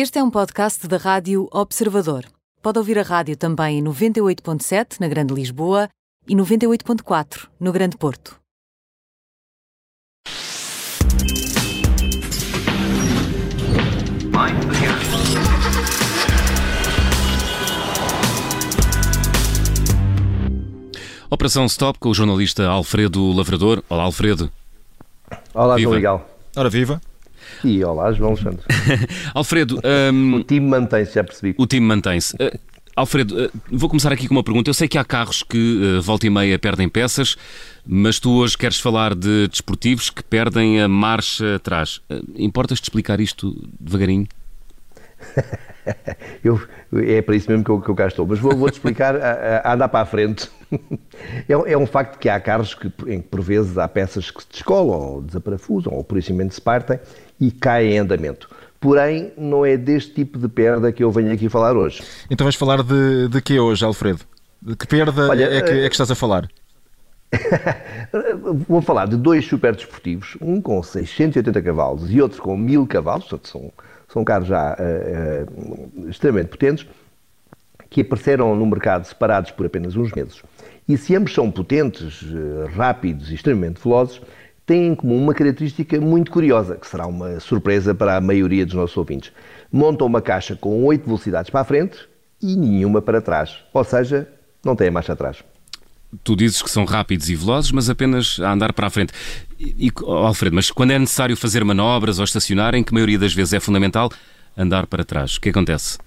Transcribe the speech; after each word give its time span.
Este 0.00 0.20
é 0.20 0.22
um 0.22 0.30
podcast 0.30 0.86
da 0.86 0.96
Rádio 0.96 1.48
Observador. 1.50 2.24
Pode 2.62 2.78
ouvir 2.78 3.00
a 3.00 3.02
rádio 3.02 3.36
também 3.36 3.80
em 3.80 3.82
98.7 3.82 5.00
na 5.00 5.08
Grande 5.08 5.34
Lisboa 5.34 5.88
e 6.28 6.36
98.4 6.36 7.48
no 7.58 7.72
Grande 7.72 7.96
Porto. 7.96 8.38
Operação 21.28 21.66
Stop 21.66 21.98
com 21.98 22.10
o 22.10 22.14
jornalista 22.14 22.68
Alfredo 22.68 23.32
Lavrador. 23.32 23.82
Olá, 23.90 24.04
Alfredo. 24.04 24.48
Olá, 25.52 25.74
Viva. 25.74 25.90
Legal. 25.90 26.30
Ora 26.54 26.70
viva. 26.70 27.00
E 27.64 27.82
olá, 27.84 28.12
João 28.12 28.30
Alexandre. 28.30 28.60
Alfredo, 29.34 29.80
hum, 30.12 30.34
O 30.36 30.44
time 30.44 30.66
mantém-se, 30.68 31.14
já 31.14 31.24
percebi. 31.24 31.54
o 31.58 31.66
time 31.66 31.86
mantém-se. 31.86 32.34
Uh, 32.36 32.58
Alfredo, 32.96 33.46
uh, 33.46 33.50
vou 33.70 33.88
começar 33.88 34.12
aqui 34.12 34.26
com 34.26 34.34
uma 34.34 34.42
pergunta. 34.42 34.68
Eu 34.70 34.74
sei 34.74 34.88
que 34.88 34.98
há 34.98 35.04
carros 35.04 35.42
que 35.42 35.96
uh, 35.98 36.02
volta 36.02 36.26
e 36.26 36.30
meia 36.30 36.58
perdem 36.58 36.88
peças, 36.88 37.36
mas 37.86 38.18
tu 38.18 38.32
hoje 38.32 38.58
queres 38.58 38.80
falar 38.80 39.14
de 39.14 39.46
desportivos 39.48 40.10
que 40.10 40.22
perdem 40.22 40.80
a 40.82 40.88
marcha 40.88 41.54
atrás. 41.56 42.00
Importas-te 42.36 42.84
explicar 42.84 43.20
isto 43.20 43.54
devagarinho? 43.78 44.26
Eu, 46.44 46.60
é 46.92 47.22
para 47.22 47.34
isso 47.34 47.48
mesmo 47.50 47.64
que 47.64 47.70
eu, 47.70 47.80
que 47.80 47.88
eu 47.88 47.94
cá 47.94 48.06
estou. 48.08 48.26
Mas 48.26 48.38
vou- 48.38 48.54
vou-te 48.54 48.74
explicar 48.74 49.16
a, 49.16 49.62
a 49.64 49.72
andar 49.74 49.88
para 49.88 50.00
a 50.00 50.06
frente. 50.06 50.48
É, 51.48 51.56
um- 51.56 51.66
é 51.66 51.76
um 51.76 51.86
facto 51.86 52.18
que 52.18 52.28
há 52.28 52.38
carros 52.38 52.74
que, 52.74 52.88
em 53.06 53.20
que, 53.22 53.28
por 53.28 53.40
vezes, 53.40 53.78
há 53.78 53.88
peças 53.88 54.30
que 54.30 54.42
se 54.42 54.48
descolam, 54.50 54.98
ou 54.98 55.22
desaparafusam, 55.22 55.94
ou 55.94 56.04
por 56.04 56.18
isso 56.18 56.32
mesmo 56.34 56.52
se 56.52 56.60
partem 56.60 56.98
e 57.40 57.50
caem 57.50 57.94
em 57.94 57.98
andamento. 57.98 58.48
Porém, 58.80 59.32
não 59.36 59.64
é 59.66 59.76
deste 59.76 60.12
tipo 60.14 60.38
de 60.38 60.46
perda 60.48 60.92
que 60.92 61.02
eu 61.02 61.10
venho 61.10 61.32
aqui 61.32 61.48
falar 61.48 61.76
hoje. 61.76 62.02
Então 62.30 62.44
vais 62.44 62.54
falar 62.54 62.82
de, 62.82 63.28
de 63.28 63.40
quê 63.40 63.58
hoje, 63.58 63.84
Alfredo? 63.84 64.20
De 64.60 64.76
que 64.76 64.86
perda 64.86 65.28
Olha, 65.28 65.44
é, 65.44 65.62
que, 65.62 65.70
eh, 65.70 65.84
é 65.84 65.88
que 65.88 65.94
estás 65.94 66.10
a 66.10 66.14
falar? 66.14 66.48
Vou 68.68 68.80
falar 68.80 69.06
de 69.06 69.16
dois 69.16 69.44
super 69.44 69.74
desportivos, 69.74 70.36
um 70.40 70.60
com 70.60 70.82
680 70.82 71.60
cavalos 71.62 72.10
e 72.10 72.20
outro 72.20 72.40
com 72.42 72.56
1000 72.56 72.86
cavalos, 72.86 73.24
portanto 73.26 73.48
são, 73.48 73.72
são 74.08 74.24
carros 74.24 74.48
já 74.48 74.76
eh, 74.78 75.44
eh, 75.46 76.08
extremamente 76.08 76.48
potentes, 76.48 76.86
que 77.90 78.02
apareceram 78.02 78.54
no 78.54 78.66
mercado 78.66 79.04
separados 79.04 79.50
por 79.50 79.66
apenas 79.66 79.96
uns 79.96 80.12
meses. 80.12 80.42
E 80.88 80.96
se 80.96 81.14
ambos 81.14 81.34
são 81.34 81.50
potentes, 81.50 82.22
eh, 82.24 82.70
rápidos 82.74 83.30
e 83.30 83.34
extremamente 83.34 83.80
velozes, 83.82 84.20
têm 84.64 84.88
em 84.88 84.94
comum 84.94 85.22
uma 85.22 85.34
característica 85.34 85.98
muito 86.00 86.30
curiosa, 86.30 86.76
que 86.76 86.86
será 86.86 87.06
uma 87.06 87.40
surpresa 87.40 87.94
para 87.94 88.16
a 88.16 88.20
maioria 88.20 88.66
dos 88.66 88.74
nossos 88.74 88.96
ouvintes. 88.96 89.32
Montam 89.72 90.06
uma 90.06 90.20
caixa 90.20 90.54
com 90.56 90.84
8 90.84 91.04
velocidades 91.06 91.50
para 91.50 91.60
a 91.60 91.64
frente 91.64 91.98
e 92.42 92.54
nenhuma 92.56 93.00
para 93.00 93.20
trás. 93.20 93.56
Ou 93.72 93.84
seja, 93.84 94.28
não 94.64 94.76
têm 94.76 94.90
marcha 94.90 95.14
atrás. 95.14 95.42
Tu 96.24 96.36
dizes 96.36 96.62
que 96.62 96.70
são 96.70 96.84
rápidos 96.84 97.28
e 97.28 97.34
velozes, 97.34 97.70
mas 97.70 97.90
apenas 97.90 98.38
a 98.40 98.52
andar 98.52 98.72
para 98.72 98.86
a 98.86 98.90
frente. 98.90 99.12
E, 99.58 99.90
oh, 100.02 100.12
Alfredo, 100.12 100.56
mas 100.56 100.70
quando 100.70 100.90
é 100.92 100.98
necessário 100.98 101.36
fazer 101.36 101.64
manobras 101.64 102.18
ou 102.18 102.24
estacionar, 102.24 102.74
em 102.74 102.82
que 102.82 102.92
a 102.92 102.94
maioria 102.94 103.18
das 103.18 103.34
vezes 103.34 103.52
é 103.52 103.60
fundamental 103.60 104.10
andar 104.56 104.86
para 104.86 105.04
trás, 105.04 105.36
o 105.36 105.40
que 105.40 105.50
acontece? 105.50 105.98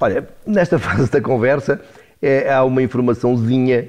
Olha, 0.00 0.28
nesta 0.46 0.78
fase 0.80 1.10
da 1.10 1.20
conversa 1.20 1.80
é, 2.20 2.52
há 2.52 2.64
uma 2.64 2.82
informaçãozinha 2.82 3.88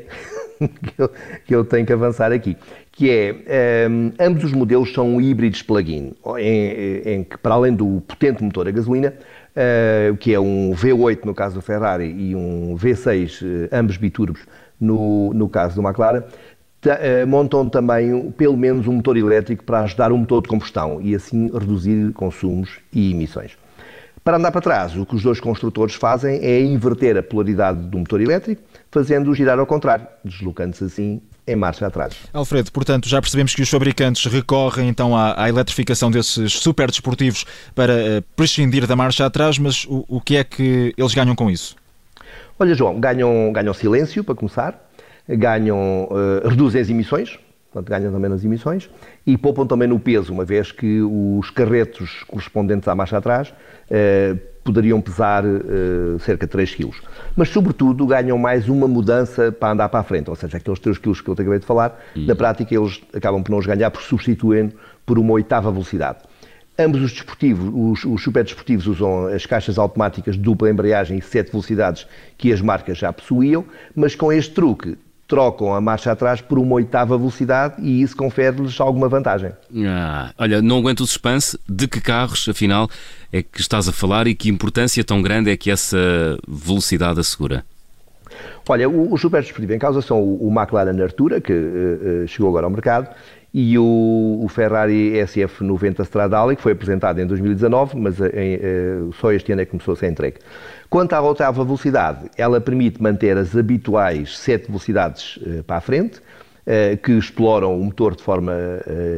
que 0.59 1.01
eu, 1.01 1.11
que 1.45 1.55
eu 1.55 1.65
tenho 1.65 1.85
que 1.85 1.93
avançar 1.93 2.31
aqui, 2.31 2.57
que 2.91 3.09
é, 3.09 3.87
hum, 3.89 4.11
ambos 4.19 4.43
os 4.43 4.51
modelos 4.53 4.93
são 4.93 5.19
híbridos 5.19 5.61
plug-in, 5.61 6.13
em, 6.37 7.01
em 7.05 7.23
que 7.23 7.37
para 7.37 7.55
além 7.55 7.73
do 7.73 8.01
potente 8.07 8.43
motor 8.43 8.67
a 8.67 8.71
gasolina, 8.71 9.13
eh, 9.55 10.13
que 10.19 10.33
é 10.33 10.39
um 10.39 10.71
V8 10.71 11.25
no 11.25 11.33
caso 11.33 11.55
do 11.55 11.61
Ferrari 11.61 12.05
e 12.05 12.35
um 12.35 12.75
V6, 12.77 13.41
eh, 13.41 13.69
ambos 13.77 13.97
biturbos, 13.97 14.41
no, 14.79 15.33
no 15.33 15.47
caso 15.47 15.81
do 15.81 15.87
McLaren, 15.87 16.23
eh, 16.85 17.25
montam 17.25 17.67
também 17.67 18.31
pelo 18.31 18.57
menos 18.57 18.87
um 18.87 18.93
motor 18.93 19.17
elétrico 19.17 19.63
para 19.63 19.81
ajudar 19.81 20.11
o 20.11 20.17
motor 20.17 20.41
de 20.41 20.49
combustão 20.49 21.01
e 21.01 21.15
assim 21.15 21.49
reduzir 21.51 22.11
consumos 22.13 22.79
e 22.93 23.11
emissões. 23.11 23.57
Para 24.25 24.37
andar 24.37 24.51
para 24.51 24.59
trás, 24.59 24.97
o 24.97 25.05
que 25.05 25.15
os 25.15 25.21
dois 25.21 25.39
construtores 25.39 25.93
fazem 25.93 26.39
é 26.43 26.59
inverter 26.59 27.15
a 27.15 27.21
polaridade 27.21 27.79
do 27.79 27.99
motor 27.99 28.19
elétrico, 28.19 28.59
fazendo-o 28.89 29.35
girar 29.35 29.59
ao 29.59 29.67
contrário, 29.67 30.07
deslocando-se 30.23 30.83
assim 30.83 31.21
em 31.45 31.55
marcha 31.55 31.85
atrás. 31.85 32.15
Alfredo, 32.33 32.71
portanto, 32.71 33.07
já 33.07 33.21
percebemos 33.21 33.53
que 33.53 33.61
os 33.61 33.69
fabricantes 33.69 34.25
recorrem 34.25 34.89
então 34.89 35.15
à, 35.15 35.43
à 35.43 35.47
eletrificação 35.47 36.09
desses 36.09 36.53
super 36.53 36.89
desportivos 36.89 37.45
para 37.75 37.93
eh, 37.93 38.23
prescindir 38.35 38.87
da 38.87 38.95
marcha 38.95 39.27
atrás, 39.27 39.59
mas 39.59 39.85
o, 39.85 40.03
o 40.07 40.19
que 40.19 40.37
é 40.37 40.43
que 40.43 40.91
eles 40.97 41.13
ganham 41.13 41.35
com 41.35 41.47
isso? 41.47 41.75
Olha, 42.57 42.73
João, 42.73 42.99
ganham, 42.99 43.53
ganham 43.53 43.75
silêncio, 43.75 44.23
para 44.23 44.33
começar, 44.33 44.89
ganham, 45.29 46.09
eh, 46.43 46.49
reduzem 46.49 46.81
as 46.81 46.89
emissões, 46.89 47.37
portanto, 47.75 47.89
ganham 47.89 48.11
também 48.11 48.29
nas 48.29 48.43
emissões, 48.43 48.89
e 49.27 49.37
poupam 49.37 49.67
também 49.67 49.87
no 49.87 49.99
peso, 49.99 50.31
uma 50.31 50.45
vez 50.45 50.71
que 50.71 51.01
os 51.01 51.49
carretos 51.49 52.23
correspondentes 52.27 52.87
à 52.87 52.95
marcha 52.95 53.17
atrás 53.17 53.53
eh, 53.89 54.35
poderiam 54.63 55.01
pesar 55.01 55.43
eh, 55.45 56.17
cerca 56.19 56.45
de 56.45 56.51
3 56.51 56.73
kg. 56.73 56.91
Mas, 57.35 57.49
sobretudo, 57.49 58.07
ganham 58.07 58.37
mais 58.37 58.69
uma 58.69 58.87
mudança 58.87 59.51
para 59.51 59.73
andar 59.73 59.89
para 59.89 59.99
a 59.99 60.03
frente, 60.03 60.29
ou 60.29 60.35
seja, 60.35 60.57
aqueles 60.57 60.79
3 60.79 60.97
kg 60.97 61.21
que 61.21 61.29
eu 61.29 61.35
te 61.35 61.41
acabei 61.41 61.59
de 61.59 61.65
falar, 61.65 61.99
na 62.15 62.35
prática 62.35 62.73
eles 62.73 63.01
acabam 63.13 63.43
por 63.43 63.51
não 63.51 63.59
os 63.59 63.65
ganhar, 63.65 63.91
por 63.91 64.01
substituem 64.01 64.71
por 65.05 65.19
uma 65.19 65.33
oitava 65.33 65.69
velocidade. 65.69 66.19
Ambos 66.77 67.01
os 67.01 67.11
desportivos, 67.11 67.71
os, 67.73 68.05
os 68.05 68.21
super 68.21 68.43
desportivos 68.43 68.87
usam 68.87 69.27
as 69.27 69.45
caixas 69.45 69.77
automáticas 69.77 70.35
de 70.35 70.41
dupla 70.41 70.69
embreagem 70.69 71.17
e 71.17 71.21
sete 71.21 71.51
velocidades 71.51 72.05
que 72.37 72.51
as 72.51 72.59
marcas 72.59 72.97
já 72.97 73.13
possuíam, 73.13 73.63
mas 73.95 74.13
com 74.13 74.31
este 74.31 74.53
truque 74.53 74.97
trocam 75.27 75.73
a 75.73 75.81
marcha 75.81 76.11
atrás 76.11 76.41
por 76.41 76.59
uma 76.59 76.75
oitava 76.75 77.17
velocidade 77.17 77.81
e 77.81 78.01
isso 78.01 78.15
confere-lhes 78.15 78.79
alguma 78.79 79.09
vantagem. 79.09 79.51
Ah, 79.87 80.31
olha, 80.37 80.61
não 80.61 80.77
aguento 80.77 81.01
o 81.01 81.07
suspense. 81.07 81.57
De 81.67 81.87
que 81.87 81.99
carros, 81.99 82.47
afinal, 82.47 82.89
é 83.31 83.41
que 83.41 83.59
estás 83.59 83.87
a 83.87 83.91
falar 83.91 84.27
e 84.27 84.35
que 84.35 84.49
importância 84.49 85.03
tão 85.03 85.21
grande 85.21 85.49
é 85.49 85.57
que 85.57 85.71
essa 85.71 85.97
velocidade 86.47 87.19
assegura? 87.19 87.65
Olha, 88.67 88.89
o, 88.89 89.13
o 89.13 89.17
super 89.17 89.41
desportivo 89.41 89.73
em 89.73 89.79
causa 89.79 90.01
são 90.01 90.21
o, 90.21 90.47
o 90.47 90.51
McLaren 90.51 91.01
Artura, 91.01 91.39
que 91.39 91.53
eh, 91.53 92.27
chegou 92.27 92.49
agora 92.49 92.65
ao 92.65 92.71
mercado, 92.71 93.07
e 93.57 93.79
o, 93.79 94.41
o 94.43 94.49
Ferrari 94.49 95.13
SF90 95.13 96.01
Stradale, 96.01 96.57
que 96.57 96.61
foi 96.61 96.73
apresentado 96.73 97.21
em 97.21 97.25
2019, 97.25 97.95
mas 97.97 98.19
eh, 98.19 98.27
em, 98.35 98.53
eh, 98.55 98.97
só 99.17 99.31
este 99.31 99.49
ano 99.53 99.61
é 99.61 99.65
que 99.65 99.71
começou 99.71 99.93
a 99.93 99.95
ser 99.95 100.07
entregue. 100.07 100.39
Quanto 100.89 101.13
à 101.13 101.21
oitava 101.21 101.63
velocidade, 101.63 102.29
ela 102.37 102.59
permite 102.59 103.01
manter 103.01 103.37
as 103.37 103.55
habituais 103.55 104.37
sete 104.37 104.67
velocidades 104.67 105.39
eh, 105.47 105.61
para 105.65 105.77
a 105.77 105.81
frente, 105.81 106.21
que 107.03 107.11
exploram 107.11 107.79
o 107.79 107.83
motor 107.83 108.15
de 108.15 108.23
forma 108.23 108.51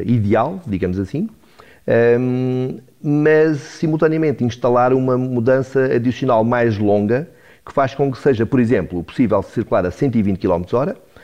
ideal, 0.05 0.61
digamos 0.67 0.99
assim, 0.99 1.29
mas 3.01 3.57
simultaneamente 3.59 4.43
instalar 4.43 4.91
uma 4.91 5.17
mudança 5.17 5.85
adicional 5.95 6.43
mais 6.43 6.77
longa 6.77 7.29
que 7.65 7.71
faz 7.71 7.95
com 7.95 8.11
que 8.11 8.17
seja, 8.17 8.45
por 8.45 8.59
exemplo, 8.59 9.01
possível 9.01 9.41
circular 9.41 9.85
a 9.85 9.91
120 9.91 10.37
km 10.37 10.63
hora 10.73 10.97
ah, 10.97 11.16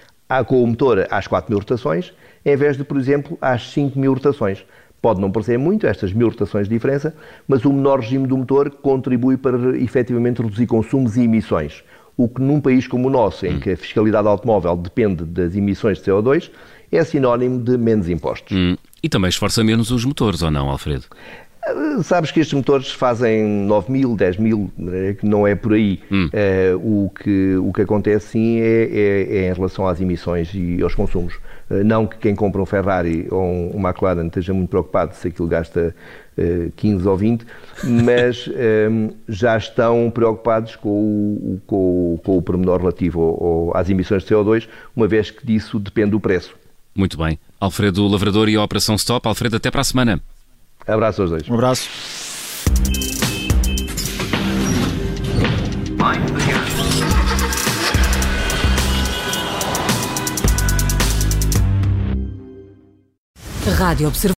com 0.47 0.63
o 0.63 0.67
motor 0.67 1.07
às 1.09 1.27
4 1.27 1.51
mil 1.51 1.59
rotações, 1.59 2.13
em 2.45 2.55
vez 2.55 2.77
de, 2.77 2.83
por 2.83 2.97
exemplo, 2.97 3.37
às 3.41 3.69
5 3.71 3.97
mil 3.97 4.13
rotações. 4.13 4.65
Pode 5.01 5.19
não 5.19 5.29
parecer 5.31 5.57
muito, 5.59 5.85
estas 5.85 6.13
mil 6.13 6.29
rotações 6.29 6.67
de 6.67 6.73
diferença, 6.73 7.13
mas 7.47 7.65
o 7.65 7.73
menor 7.73 7.99
regime 7.99 8.25
do 8.25 8.37
motor 8.37 8.69
contribui 8.69 9.35
para 9.35 9.77
efetivamente 9.77 10.41
reduzir 10.41 10.65
consumos 10.65 11.17
e 11.17 11.23
emissões. 11.23 11.83
O 12.15 12.29
que 12.29 12.41
num 12.41 12.61
país 12.61 12.87
como 12.87 13.07
o 13.07 13.11
nosso, 13.11 13.45
em 13.45 13.59
que 13.59 13.71
a 13.71 13.77
fiscalidade 13.77 14.27
automóvel 14.27 14.77
depende 14.77 15.25
das 15.25 15.55
emissões 15.55 15.97
de 15.97 16.05
CO2, 16.09 16.49
é 16.91 17.03
sinónimo 17.03 17.59
de 17.59 17.77
menos 17.77 18.07
impostos. 18.07 18.55
Hum, 18.55 18.77
E 19.01 19.09
também 19.09 19.27
esforça 19.27 19.63
menos 19.63 19.91
os 19.91 20.05
motores, 20.05 20.41
ou 20.41 20.49
não, 20.51 20.69
Alfredo? 20.69 21.05
Uh, 21.69 22.03
Sabes 22.03 22.31
que 22.31 22.39
estes 22.39 22.53
motores 22.53 22.91
fazem 22.91 23.43
9 23.43 23.91
mil, 23.91 24.15
10 24.15 24.37
mil, 24.37 24.69
eh, 24.91 25.15
que 25.19 25.25
não 25.25 25.47
é 25.47 25.55
por 25.55 25.73
aí. 25.73 25.99
Eh, 26.33 26.73
o, 26.75 27.09
que, 27.15 27.55
o 27.57 27.71
que 27.71 27.81
acontece 27.81 28.27
sim 28.29 28.59
é, 28.59 28.65
é- 28.91 29.37
é 29.45 29.49
em 29.49 29.53
relação 29.53 29.87
às 29.87 30.01
emissões 30.01 30.49
e 30.53 30.81
aos 30.81 30.93
consumos. 30.93 31.35
Eh, 31.71 31.83
não 31.83 32.05
que 32.05 32.17
quem 32.17 32.35
compra 32.35 32.61
um 32.61 32.65
Ferrari 32.65 33.27
ou 33.31 33.41
um, 33.41 33.77
um 33.77 33.87
McLaren 33.87 34.25
esteja 34.27 34.53
muito 34.53 34.69
preocupado 34.69 35.15
se 35.15 35.29
aquilo 35.29 35.47
gasta 35.47 35.95
eh, 36.37 36.67
15 36.75 37.07
ou 37.07 37.15
20, 37.15 37.45
mas 38.03 38.49
eh, 38.53 38.89
já 39.29 39.55
estão 39.57 40.11
preocupados 40.13 40.75
com 40.75 40.89
o, 40.89 41.61
com, 41.65 41.75
o- 42.15 42.19
com 42.23 42.37
o 42.37 42.41
pormenor 42.41 42.79
relativo 42.81 43.21
ao- 43.21 43.43
ao- 43.69 43.77
às 43.77 43.89
emissões 43.89 44.23
de 44.23 44.29
CO2, 44.35 44.67
uma 44.95 45.07
vez 45.07 45.31
que 45.31 45.45
disso 45.45 45.79
depende 45.79 46.13
o 46.15 46.19
preço. 46.19 46.53
Muito 46.95 47.17
bem. 47.17 47.39
Alfredo 47.59 48.05
Lavrador 48.07 48.49
e 48.49 48.55
a 48.57 48.63
Operação 48.63 48.95
Stop. 48.95 49.27
Alfredo, 49.27 49.55
até 49.55 49.71
para 49.71 49.81
a 49.81 49.85
semana. 49.85 50.21
Abraço 50.87 51.21
aos 51.21 51.31
dois. 51.31 51.49
Um 51.49 51.53
abraço. 51.55 51.89
Rádio 63.77 64.07
Observador. 64.07 64.31